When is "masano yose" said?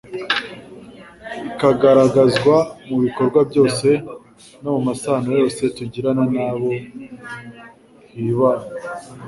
4.87-5.61